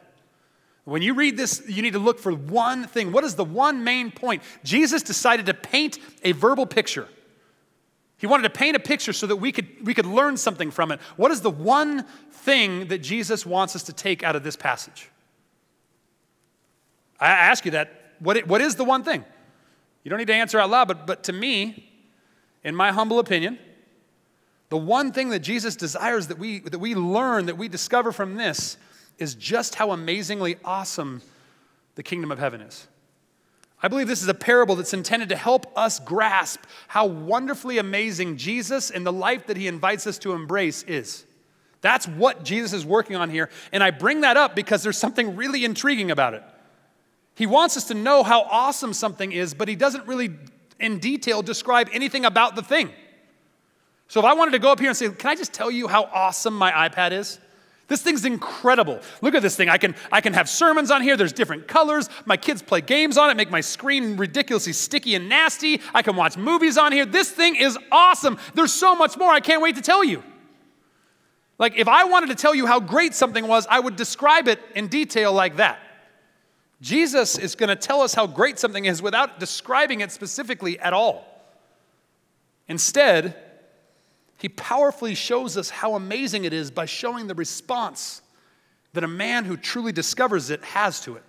[0.84, 3.10] When you read this, you need to look for one thing.
[3.10, 4.44] What is the one main point?
[4.62, 7.08] Jesus decided to paint a verbal picture.
[8.16, 10.92] He wanted to paint a picture so that we could, we could learn something from
[10.92, 11.00] it.
[11.16, 15.10] What is the one thing that Jesus wants us to take out of this passage?
[17.20, 18.14] I ask you that.
[18.20, 19.24] What, what is the one thing?
[20.02, 21.88] You don't need to answer out loud, but, but to me,
[22.64, 23.58] in my humble opinion,
[24.70, 28.34] the one thing that Jesus desires that we, that we learn, that we discover from
[28.36, 28.76] this,
[29.18, 31.22] is just how amazingly awesome
[31.94, 32.86] the kingdom of heaven is.
[33.82, 38.36] I believe this is a parable that's intended to help us grasp how wonderfully amazing
[38.36, 41.24] Jesus and the life that he invites us to embrace is.
[41.80, 43.50] That's what Jesus is working on here.
[43.72, 46.42] And I bring that up because there's something really intriguing about it.
[47.38, 50.30] He wants us to know how awesome something is, but he doesn't really,
[50.80, 52.90] in detail, describe anything about the thing.
[54.08, 55.86] So if I wanted to go up here and say, Can I just tell you
[55.86, 57.38] how awesome my iPad is?
[57.86, 58.98] This thing's incredible.
[59.22, 59.68] Look at this thing.
[59.68, 61.16] I can, I can have sermons on here.
[61.16, 62.10] There's different colors.
[62.26, 65.80] My kids play games on it, make my screen ridiculously sticky and nasty.
[65.94, 67.06] I can watch movies on here.
[67.06, 68.36] This thing is awesome.
[68.54, 69.30] There's so much more.
[69.30, 70.24] I can't wait to tell you.
[71.56, 74.58] Like, if I wanted to tell you how great something was, I would describe it
[74.74, 75.78] in detail like that.
[76.80, 80.92] Jesus is going to tell us how great something is without describing it specifically at
[80.92, 81.24] all.
[82.68, 83.34] Instead,
[84.36, 88.22] he powerfully shows us how amazing it is by showing the response
[88.92, 91.24] that a man who truly discovers it has to it.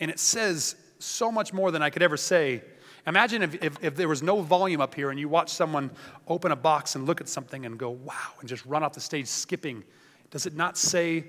[0.00, 2.62] And it says so much more than I could ever say.
[3.06, 5.90] Imagine if, if, if, there was no volume up here and you watch someone
[6.26, 9.00] open a box and look at something and go, wow, and just run off the
[9.00, 9.84] stage skipping.
[10.30, 11.24] Does it not say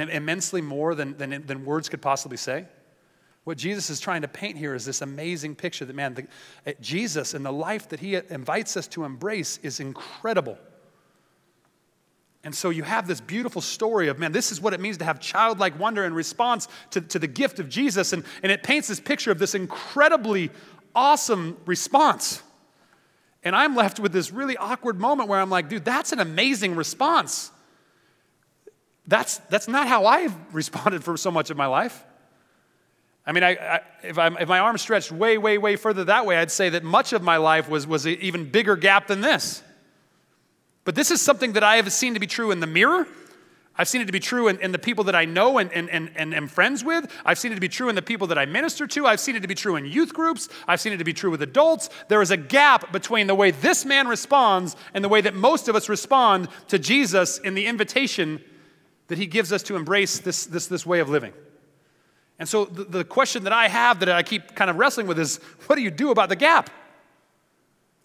[0.00, 2.66] immensely more than, than, than words could possibly say?
[3.44, 6.26] What Jesus is trying to paint here is this amazing picture that, man, the,
[6.66, 10.58] uh, Jesus and the life that he invites us to embrace is incredible.
[12.42, 15.04] And so you have this beautiful story of, man, this is what it means to
[15.04, 18.12] have childlike wonder in response to, to the gift of Jesus.
[18.12, 20.50] And, and it paints this picture of this incredibly
[20.94, 22.42] awesome response.
[23.42, 26.76] And I'm left with this really awkward moment where I'm like, dude, that's an amazing
[26.76, 27.50] response.
[29.06, 32.04] That's, that's not how I've responded for so much of my life.
[33.26, 36.36] I mean, I, I, if, if, my arm stretched way, way, way further that way,
[36.36, 39.62] I'd say that much of my life was, was an even bigger gap than this.
[40.84, 43.06] But this is something that I have seen to be true in the mirror.
[43.76, 45.90] I've seen it to be true in, in the people that I know and, and,
[45.90, 47.10] and, and am friends with.
[47.24, 49.06] I've seen it to be true in the people that I minister to.
[49.06, 50.48] I've seen it to be true in youth groups.
[50.68, 51.88] I've seen it to be true with adults.
[52.08, 55.68] There is a gap between the way this man responds and the way that most
[55.68, 58.40] of us respond to Jesus in the invitation
[59.08, 61.32] that he gives us to embrace this, this, this way of living.
[62.38, 65.18] And so the, the question that I have that I keep kind of wrestling with
[65.18, 66.70] is what do you do about the gap?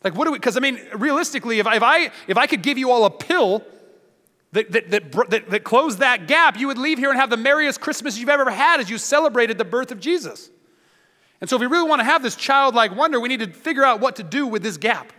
[0.03, 2.61] Like, what do we, because I mean, realistically, if I, if, I, if I could
[2.61, 3.63] give you all a pill
[4.51, 7.37] that, that, that, that, that closed that gap, you would leave here and have the
[7.37, 10.49] merriest Christmas you've ever had as you celebrated the birth of Jesus.
[11.41, 13.83] And so, if we really want to have this childlike wonder, we need to figure
[13.83, 15.13] out what to do with this gap.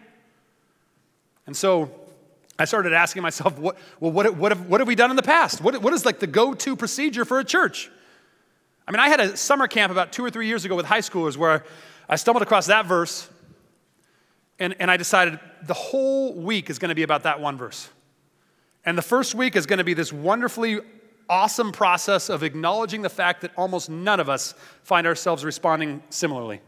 [1.47, 1.91] And so,
[2.61, 5.23] I started asking myself, what, well, what, what, have, what have we done in the
[5.23, 5.63] past?
[5.63, 7.91] What, what is like the go to procedure for a church?
[8.87, 10.99] I mean, I had a summer camp about two or three years ago with high
[11.01, 11.65] schoolers where
[12.09, 13.29] I stumbled across that verse
[14.59, 17.89] and, and I decided the whole week is going to be about that one verse.
[18.85, 20.81] And the first week is going to be this wonderfully
[21.31, 26.61] awesome process of acknowledging the fact that almost none of us find ourselves responding similarly.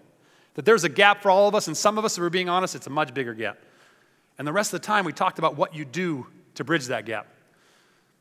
[0.55, 2.49] That there's a gap for all of us, and some of us, if we're being
[2.49, 3.59] honest, it's a much bigger gap.
[4.39, 7.07] And the rest of the time, we talked about what you do to bridge that
[7.07, 7.27] gap.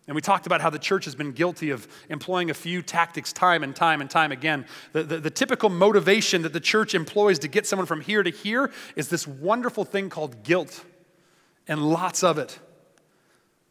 [0.07, 3.31] And we talked about how the church has been guilty of employing a few tactics
[3.31, 4.65] time and time and time again.
[4.93, 8.29] The, the, the, typical motivation that the church employs to get someone from here to
[8.29, 10.83] here is this wonderful thing called guilt,
[11.67, 12.59] and lots of it.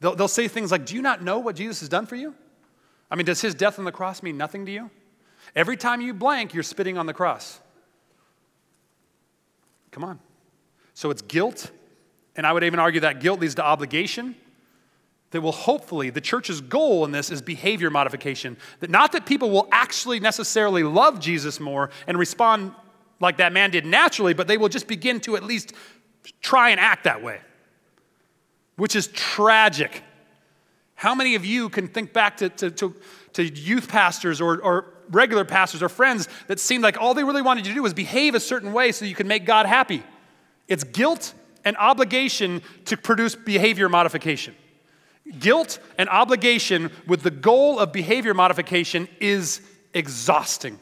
[0.01, 2.35] They'll, they'll say things like, Do you not know what Jesus has done for you?
[3.11, 4.91] I mean, does his death on the cross mean nothing to you?
[5.57, 7.61] Every time you blank, you're spitting on the cross.
[9.91, 10.21] Come on.
[10.95, 11.71] So it's guilt,
[12.41, 14.35] and I would even argue that guilt leads to obligation
[15.31, 18.57] that will hopefully, the church's goal in this is behavior modification.
[18.79, 22.73] That not that people will actually necessarily love Jesus more and respond
[23.21, 25.75] like that man did naturally, but they will just begin to at least
[26.41, 27.43] try and act that way,
[28.77, 30.03] which is tragic.
[30.95, 32.97] How many of you can think back to, to, to,
[33.35, 37.43] to youth pastors or, or regular pastors or friends that seemed like all they really
[37.43, 40.03] wanted you to do was behave a certain way so you could make God happy?
[40.69, 44.55] It's guilt and obligation to produce behavior modification.
[45.39, 49.61] Guilt and obligation with the goal of behavior modification is
[49.95, 50.79] exhausting.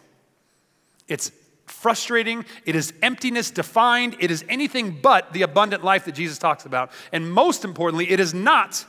[1.06, 1.32] It's
[1.66, 2.44] frustrating.
[2.64, 4.16] It is emptiness defined.
[4.20, 6.90] It is anything but the abundant life that Jesus talks about.
[7.12, 8.84] And most importantly, it is not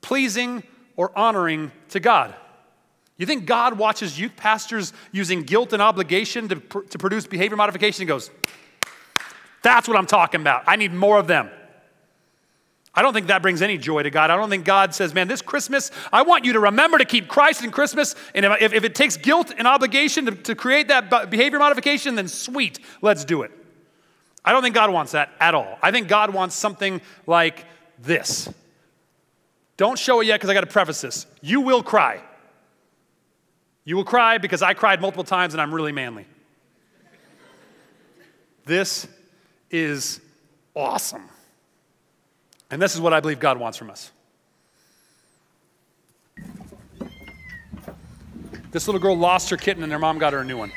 [0.00, 0.62] pleasing
[0.96, 2.34] or honoring to God.
[3.16, 7.56] You think God watches youth pastors using guilt and obligation to, pr- to produce behavior
[7.56, 8.30] modification and goes,
[9.64, 10.64] That's what I'm talking about.
[10.66, 11.48] I need more of them.
[12.94, 14.30] I don't think that brings any joy to God.
[14.30, 17.28] I don't think God says, man, this Christmas, I want you to remember to keep
[17.28, 18.14] Christ in Christmas.
[18.34, 22.28] And if, if it takes guilt and obligation to, to create that behavior modification, then
[22.28, 23.52] sweet, let's do it.
[24.44, 25.78] I don't think God wants that at all.
[25.82, 27.64] I think God wants something like
[27.98, 28.52] this.
[29.78, 31.26] Don't show it yet because I got to preface this.
[31.40, 32.22] You will cry.
[33.86, 36.26] You will cry because I cried multiple times and I'm really manly.
[38.66, 39.08] This
[39.74, 40.20] is
[40.76, 41.28] awesome.
[42.70, 44.12] And this is what I believe God wants from us.
[48.70, 50.72] This little girl lost her kitten and her mom got her a new one.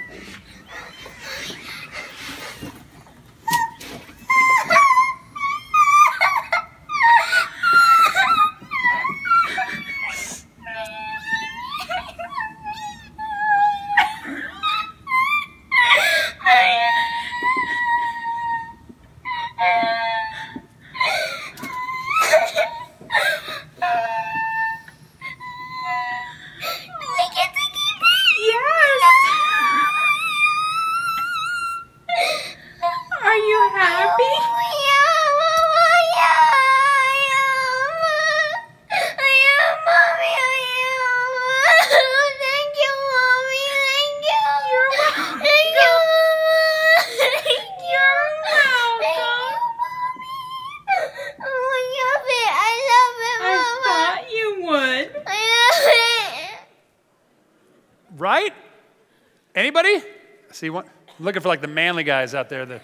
[61.28, 62.66] Looking for like the manly guys out there.
[62.66, 62.82] That,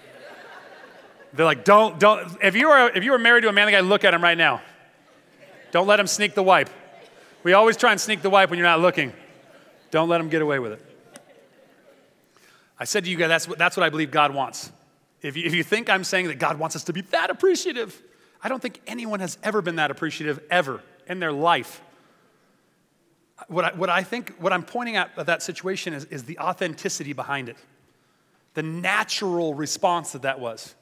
[1.32, 2.36] they're like, don't, don't.
[2.42, 4.38] If you are, if you are married to a manly guy, look at him right
[4.38, 4.60] now.
[5.72, 6.68] Don't let him sneak the wipe.
[7.42, 9.12] We always try and sneak the wipe when you're not looking.
[9.90, 10.82] Don't let him get away with it.
[12.78, 14.70] I said to you guys, that's what, that's what I believe God wants.
[15.22, 18.00] If you, if you think I'm saying that God wants us to be that appreciative,
[18.42, 21.80] I don't think anyone has ever been that appreciative ever in their life.
[23.48, 26.38] What I, what I think, what I'm pointing at of that situation is, is the
[26.38, 27.56] authenticity behind it,
[28.54, 30.74] the natural response that that was.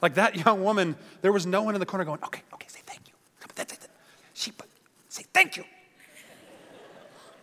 [0.00, 2.80] Like that young woman, there was no one in the corner going, okay, okay, say
[2.86, 3.14] thank you.
[4.34, 4.52] She,
[5.08, 5.64] say thank you.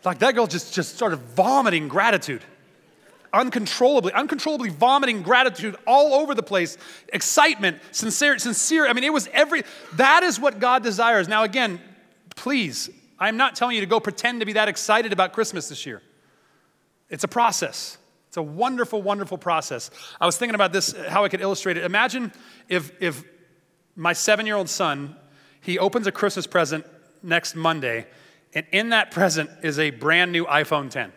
[0.03, 2.41] Like that girl just, just started vomiting gratitude
[3.33, 6.77] uncontrollably, uncontrollably vomiting gratitude all over the place,
[7.13, 8.87] excitement, sincere, sincere.
[8.87, 11.27] I mean, it was every, that is what God desires.
[11.27, 11.79] Now, again,
[12.35, 15.85] please, I'm not telling you to go pretend to be that excited about Christmas this
[15.85, 16.01] year.
[17.09, 17.97] It's a process.
[18.27, 19.89] It's a wonderful, wonderful process.
[20.19, 21.83] I was thinking about this, how I could illustrate it.
[21.83, 22.31] Imagine
[22.67, 23.23] if, if
[23.95, 25.15] my seven year old son,
[25.61, 26.85] he opens a Christmas present
[27.23, 28.07] next Monday,
[28.53, 31.11] and in that present is a brand new iPhone 10.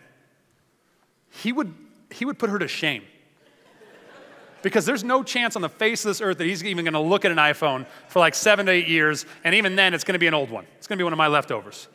[1.29, 1.73] He would,
[2.09, 3.03] he would put her to shame.
[4.61, 6.99] Because there's no chance on the face of this earth that he's even going to
[6.99, 10.13] look at an iPhone for like seven to eight years, and even then, it's going
[10.13, 10.65] to be an old one.
[10.77, 11.87] It's going to be one of my leftovers.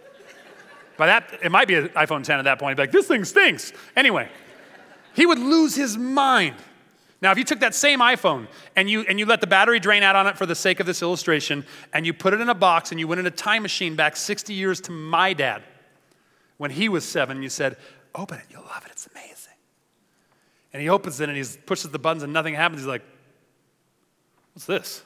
[0.96, 2.70] By that, it might be an iPhone 10 at that point.
[2.70, 3.72] He'd be like, this thing stinks.
[3.94, 4.28] Anyway,
[5.16, 6.54] he would lose his mind.
[7.22, 10.02] Now, if you took that same iPhone and you, and you let the battery drain
[10.02, 12.54] out on it for the sake of this illustration, and you put it in a
[12.54, 15.62] box and you went in a time machine back 60 years to my dad
[16.58, 17.78] when he was seven, you said,
[18.14, 19.54] Open it, you'll love it, it's amazing.
[20.72, 22.82] And he opens it and he pushes the buttons and nothing happens.
[22.82, 23.02] He's like,
[24.52, 25.02] What's this?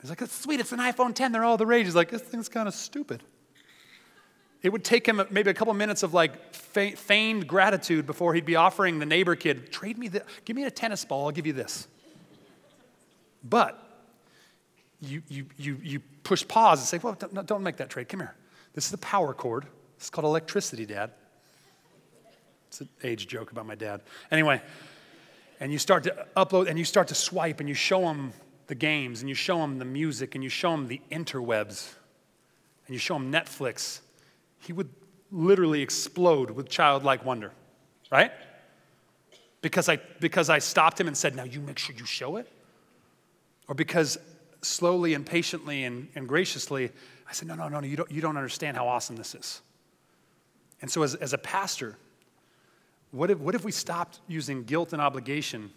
[0.00, 0.60] He's like, It's sweet.
[0.60, 1.32] It's an iPhone 10.
[1.32, 1.84] They're all the rage.
[1.84, 3.22] He's like, This thing's kind of stupid.
[4.64, 8.56] It would take him maybe a couple minutes of like feigned gratitude before he'd be
[8.56, 11.52] offering the neighbor kid, trade me, the, give me a tennis ball, I'll give you
[11.52, 11.86] this.
[13.44, 13.78] But
[15.02, 18.08] you, you, you, you push pause and say, well, don't, don't make that trade.
[18.08, 18.34] Come here.
[18.72, 19.66] This is the power cord.
[19.98, 21.10] It's called electricity, Dad.
[22.68, 24.00] It's an age joke about my dad.
[24.30, 24.62] Anyway,
[25.60, 28.32] and you start to upload and you start to swipe and you show them
[28.68, 31.92] the games and you show them the music and you show them the interwebs
[32.86, 34.00] and you show them Netflix,
[34.64, 34.88] he would
[35.30, 37.52] literally explode with childlike wonder,
[38.10, 38.32] right?
[39.60, 42.50] Because I, because I stopped him and said, Now you make sure you show it?
[43.68, 44.18] Or because
[44.62, 46.90] slowly and patiently and, and graciously,
[47.28, 49.60] I said, No, no, no, no, you don't, you don't understand how awesome this is.
[50.80, 51.96] And so, as, as a pastor,
[53.10, 55.70] what if, what if we stopped using guilt and obligation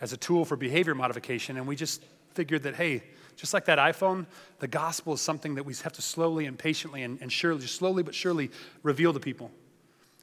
[0.00, 2.02] as a tool for behavior modification and we just
[2.32, 3.02] figured that, hey,
[3.36, 4.26] just like that iPhone,
[4.58, 8.02] the gospel is something that we have to slowly and patiently and, and surely, slowly
[8.02, 8.50] but surely
[8.82, 9.50] reveal to people.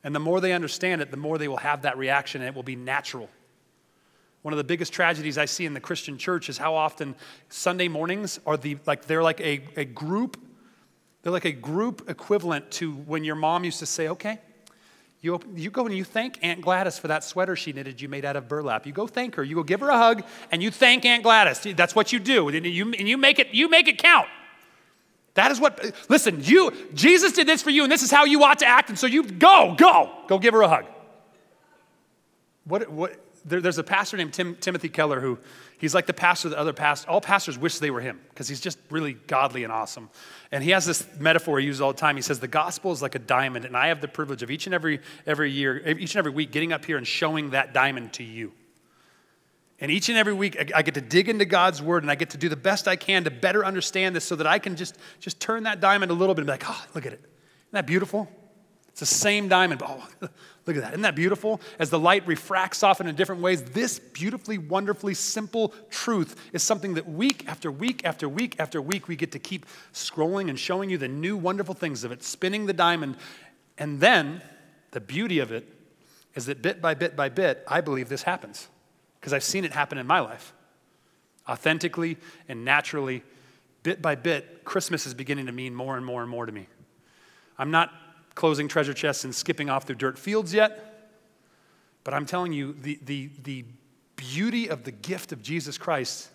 [0.04, 2.56] And the more they understand it, the more they will have that reaction and it
[2.56, 3.30] will be natural.
[4.42, 7.16] One of the biggest tragedies I see in the Christian church is how often
[7.50, 10.38] Sunday mornings are the like they're like a, a group,
[11.22, 14.40] they're like a group equivalent to when your mom used to say, okay,
[15.22, 18.24] You, you go and you thank Aunt Gladys for that sweater she knitted you made
[18.24, 18.86] out of burlap.
[18.86, 19.44] You go thank her.
[19.44, 21.66] You go give her a hug and you thank Aunt Gladys.
[21.76, 22.50] That's what you do.
[22.50, 24.28] And you, and you, make, it, you make it count.
[25.34, 28.44] That is what, listen, you, Jesus did this for you and this is how you
[28.44, 28.90] ought to act.
[28.90, 30.86] And so you go, go, go give her a hug.
[32.66, 35.40] What, what, there, there's a pastor named Tim, Timothy Keller who
[35.78, 38.48] he's like the pastor of the other pastors, all pastors wish they were him because
[38.48, 40.10] he's just really godly and awesome.
[40.52, 42.16] And he has this metaphor he uses all the time.
[42.16, 44.68] He says, The gospel is like a diamond, and I have the privilege of each
[44.68, 48.14] and every, every year, each and every week getting up here and showing that diamond
[48.14, 48.52] to you.
[49.80, 52.32] And each and every week, I get to dig into God's word and I get
[52.32, 54.98] to do the best I can to better understand this so that I can just,
[55.20, 57.20] just turn that diamond a little bit and be like, oh, look at it.
[57.20, 58.28] Isn't that beautiful?
[58.98, 59.84] It's the same diamond.
[59.86, 60.10] Oh,
[60.66, 60.94] look at that.
[60.94, 61.62] Isn't that beautiful?
[61.78, 66.96] As the light refracts off in different ways, this beautifully, wonderfully simple truth is something
[66.96, 70.90] that week after week after week after week we get to keep scrolling and showing
[70.90, 73.18] you the new wonderful things of it, spinning the diamond.
[73.78, 74.42] And then
[74.90, 75.72] the beauty of it
[76.34, 78.68] is that bit by bit by bit, I believe this happens
[79.20, 80.56] because I've seen it happen in my life.
[81.48, 82.18] Authentically
[82.50, 83.22] and naturally,
[83.84, 86.66] bit by bit, Christmas is beginning to mean more and more and more to me.
[87.60, 87.92] I'm not
[88.38, 91.12] closing treasure chests and skipping off through dirt fields yet.
[92.04, 93.66] But I'm telling you, the, the, the
[94.16, 96.30] beauty of the gift of Jesus Christ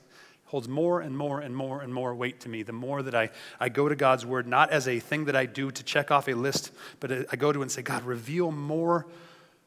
[0.46, 3.30] holds more and more and more and more weight to me the more that I,
[3.60, 6.26] I go to God's word, not as a thing that I do to check off
[6.28, 9.06] a list, but I go to and say, God, reveal more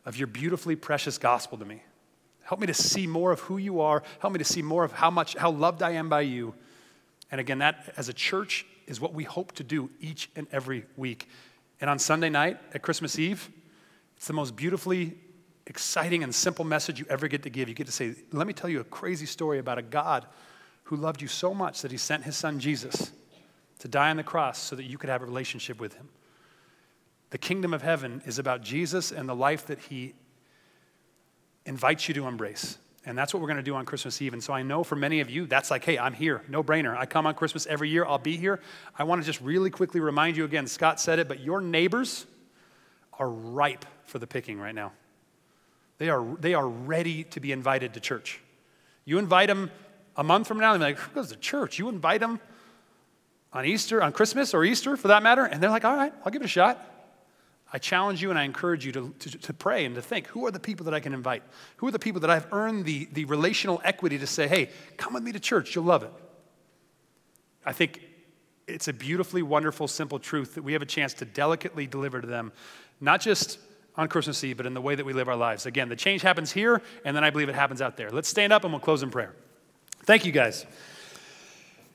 [0.06, 1.84] of your beautifully precious gospel to me.
[2.44, 4.04] Help me to see more of who you are.
[4.20, 6.54] Help me to see more of how much, how loved I am by you.
[7.32, 10.86] And again, that as a church is what we hope to do each and every
[10.98, 11.30] week.
[11.86, 13.48] And on Sunday night at Christmas Eve,
[14.18, 15.14] it's the most beautifully
[15.68, 17.70] exciting and simple message you ever get to give.
[17.70, 20.26] You get to say, Let me tell you a crazy story about a God
[20.86, 23.12] who loved you so much that he sent his son Jesus
[23.78, 26.10] to die on the cross so that you could have a relationship with him.
[27.30, 30.16] The kingdom of heaven is about Jesus and the life that he
[31.68, 32.80] invites you to embrace.
[33.06, 34.34] And that's what we're going to do on Christmas Eve.
[34.34, 36.98] And so I know for many of you, that's like, hey, I'm here, no brainer.
[36.98, 38.60] I come on Christmas every year, I'll be here.
[38.98, 42.26] I want to just really quickly remind you again Scott said it, but your neighbors
[43.20, 44.92] are ripe for the picking right now.
[45.98, 48.42] They are, they are ready to be invited to church.
[49.06, 49.72] You invite them
[50.18, 51.78] a month from now, they're like, who goes to church?
[51.78, 52.40] You invite them
[53.54, 56.32] on Easter, on Christmas or Easter for that matter, and they're like, all right, I'll
[56.32, 56.95] give it a shot.
[57.74, 60.46] I challenge you and I encourage you to, to, to, pray and to think who
[60.46, 61.44] are the people that I can invite?
[61.78, 65.14] Who are the people that I've earned the, the relational equity to say, hey, come
[65.14, 66.12] with me to church, you'll love it.
[67.66, 68.02] I think
[68.68, 72.28] it's a beautifully wonderful, simple truth that we have a chance to delicately deliver to
[72.28, 72.52] them,
[73.02, 73.60] not just
[73.98, 75.66] on Christmas Eve, but in the way that we live our lives.
[75.66, 78.10] Again, the change happens here, and then I believe it happens out there.
[78.10, 79.34] Let's stand up and we'll close in prayer.
[80.04, 80.66] Thank you, guys.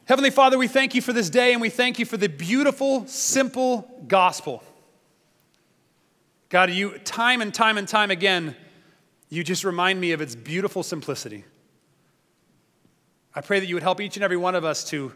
[0.07, 3.07] Heavenly Father, we thank you for this day and we thank you for the beautiful,
[3.07, 4.65] simple gospel.
[6.51, 8.57] God, you time and time and time again,
[9.29, 11.45] you just remind me of its beautiful simplicity.
[13.33, 15.13] I pray that you would help each and every one of us to,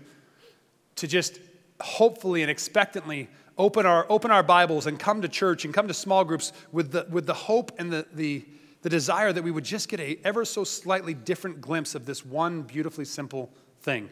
[0.94, 1.40] to just
[1.80, 3.28] hopefully and expectantly
[3.58, 6.92] open our, open our Bibles and come to church and come to small groups with
[6.92, 8.44] the, with the hope and the, the,
[8.82, 12.24] the desire that we would just get a ever so slightly different glimpse of this
[12.24, 14.08] one beautifully simple thing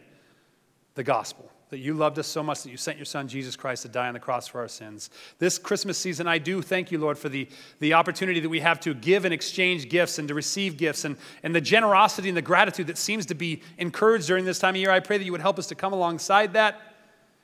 [0.95, 3.81] the gospel that you loved us so much that you sent your son Jesus Christ
[3.81, 5.09] to die on the cross for our sins.
[5.39, 7.47] This Christmas season, I do thank you, Lord, for the,
[7.79, 11.17] the opportunity that we have to give and exchange gifts and to receive gifts and,
[11.41, 14.81] and the generosity and the gratitude that seems to be encouraged during this time of
[14.81, 14.91] year.
[14.91, 16.79] I pray that you would help us to come alongside that,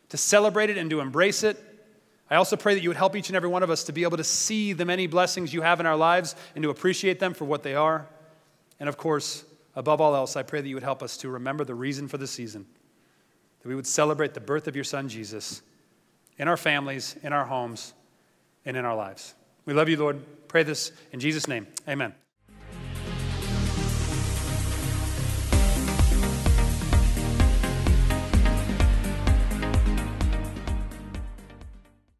[0.09, 1.57] to celebrate it and to embrace it.
[2.29, 4.03] I also pray that you would help each and every one of us to be
[4.03, 7.33] able to see the many blessings you have in our lives and to appreciate them
[7.33, 8.07] for what they are.
[8.79, 9.43] And of course,
[9.75, 12.19] above all else, I pray that you would help us to remember the reason for
[12.19, 12.67] the season
[13.61, 15.61] that we would celebrate the birth of your son, Jesus,
[16.37, 17.93] in our families, in our homes,
[18.65, 19.35] and in our lives.
[19.65, 20.21] We love you, Lord.
[20.47, 21.67] Pray this in Jesus' name.
[21.87, 22.13] Amen.